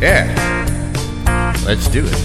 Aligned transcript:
Yeah, 0.00 0.26
let's 1.66 1.88
do 1.88 2.04
it. 2.06 2.24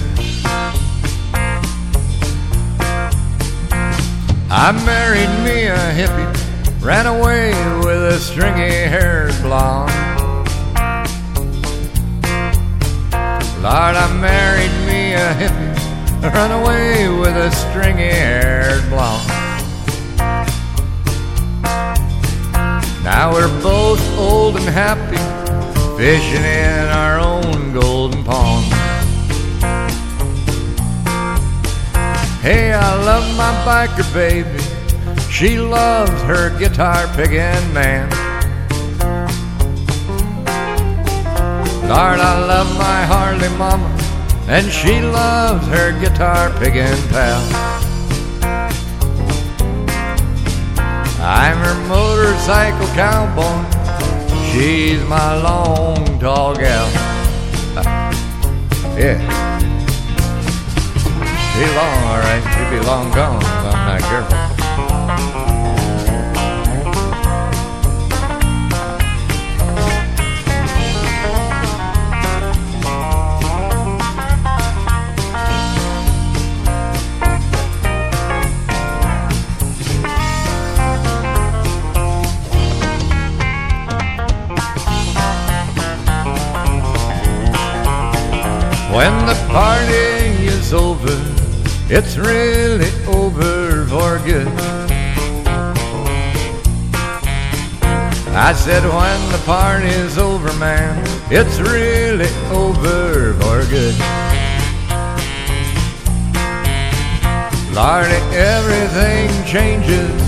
I 4.52 4.72
married 4.86 5.34
me 5.44 5.66
a 5.66 5.76
hippie, 5.98 6.84
ran 6.84 7.08
away 7.08 7.50
with 7.80 8.14
a 8.14 8.20
stringy 8.20 8.70
haired 8.70 9.34
blonde. 9.42 9.92
Lord, 13.64 13.96
I 13.96 14.18
married 14.22 14.76
me 14.86 15.14
a 15.16 15.34
hippie, 15.34 16.32
run 16.32 16.52
away 16.52 17.10
with 17.10 17.36
a 17.36 17.50
stringy 17.50 18.04
haired 18.04 18.88
blonde. 18.90 19.28
Now 23.04 23.34
we're 23.34 23.62
both 23.64 24.00
old 24.20 24.58
and 24.58 24.66
happy, 24.66 25.18
fishing 25.98 26.44
in 26.44 26.90
our 26.90 27.23
golden 28.04 28.24
pond. 28.26 28.66
Hey, 32.42 32.74
I 32.74 32.96
love 33.06 33.26
my 33.38 33.54
biker 33.66 34.04
baby. 34.14 34.60
She 35.32 35.58
loves 35.58 36.12
her 36.24 36.50
guitar 36.60 37.08
picking 37.16 37.64
man. 37.74 38.10
Lord, 41.88 42.20
I 42.20 42.46
love 42.46 42.78
my 42.78 43.06
Harley 43.06 43.50
mama, 43.58 43.90
and 44.50 44.70
she 44.70 45.00
loves 45.00 45.66
her 45.68 45.98
guitar 46.02 46.50
picking 46.60 47.02
pal. 47.08 47.42
I'm 51.22 51.58
her 51.58 51.88
motorcycle 51.88 52.88
cowboy. 53.00 53.64
She's 54.52 55.02
my 55.06 55.42
long, 55.42 56.20
tall 56.20 56.54
gal. 56.54 57.13
Yeah. 58.98 59.18
Be 61.54 61.66
long, 61.76 61.98
all 62.10 62.20
right. 62.20 62.44
She'll 62.54 62.70
be 62.70 62.86
long 62.86 63.12
gone 63.12 63.42
if 63.42 63.48
I'm 63.48 63.88
not 63.88 64.02
careful. 64.02 65.63
When 88.94 89.26
the 89.26 89.34
party 89.50 90.46
is 90.46 90.72
over, 90.72 91.18
it's 91.90 92.16
really 92.16 92.92
over 93.08 93.88
for 93.88 94.20
good. 94.24 94.48
I 98.36 98.54
said, 98.54 98.84
when 98.84 99.32
the 99.32 99.42
party's 99.48 100.20
over, 100.20 100.54
man, 100.60 101.04
it's 101.32 101.60
really 101.60 102.30
over 102.52 103.34
for 103.42 103.66
good. 103.66 103.96
Lordy, 107.74 108.22
everything 108.38 109.30
changes, 109.48 110.22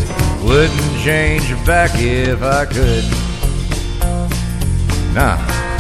wouldn't 0.44 1.04
change 1.04 1.54
back 1.68 1.92
if 1.94 2.42
I 2.42 2.66
could. 2.66 3.06
Nah. 5.14 5.75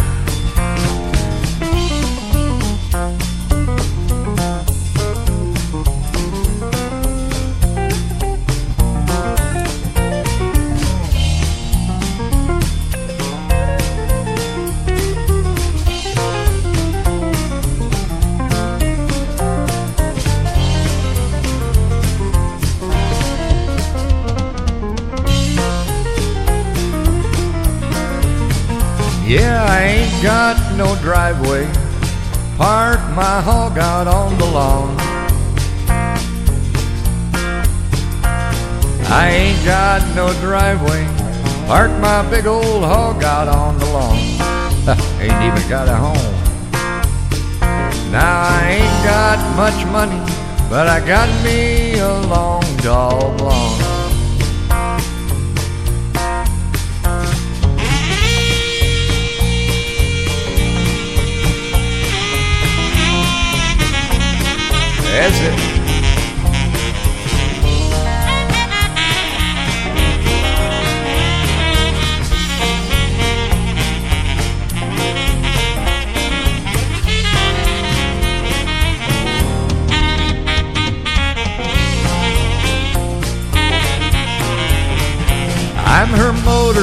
Yeah, 29.27 29.65
I 29.67 29.81
ain't 29.81 30.21
got 30.21 30.77
no 30.77 30.95
driveway. 30.97 31.65
Park 32.57 32.99
my 33.15 33.41
hog 33.41 33.75
out 33.79 34.05
on 34.05 34.37
the 34.37 34.45
lawn. 34.45 34.95
I 39.09 39.29
ain't 39.31 39.65
got 39.65 40.05
no 40.15 40.31
driveway. 40.41 41.07
Park 41.65 41.89
my 41.99 42.21
big 42.29 42.45
old 42.45 42.83
hog 42.83 43.23
out 43.23 43.47
on 43.47 43.79
the 43.79 43.85
lawn. 43.85 44.15
ain't 45.19 45.41
even 45.41 45.69
got 45.69 45.87
a 45.87 45.95
home. 45.95 46.35
Now 48.11 48.43
I 48.43 48.77
ain't 48.77 49.03
got 49.03 49.39
much 49.57 49.85
money, 49.87 50.21
but 50.69 50.87
I 50.87 50.99
got 51.03 51.29
me 51.43 51.97
a 51.97 52.13
long, 52.27 52.54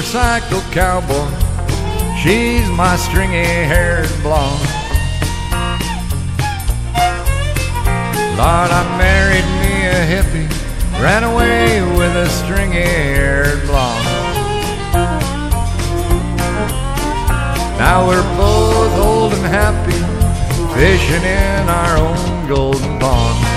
motorcycle 0.03 0.61
cowboy. 0.73 1.31
She's 2.21 2.69
my 2.71 2.97
stringy 2.97 3.45
haired 3.45 4.11
blonde. 4.23 4.61
Lord, 8.37 8.71
I 8.71 8.83
married 8.99 9.47
me 9.63 9.87
a 9.87 10.03
hippie, 10.13 10.51
ran 11.01 11.23
away 11.23 11.81
with 11.97 12.17
a 12.17 12.29
stringy 12.29 12.83
haired 12.83 13.63
blonde. 13.67 14.07
Now 17.79 18.07
we're 18.09 18.37
both 18.37 18.99
old 18.99 19.33
and 19.35 19.47
happy, 19.47 19.99
fishing 20.75 21.23
in 21.23 21.69
our 21.69 21.97
own 21.97 22.49
golden 22.49 22.99
pond. 22.99 23.52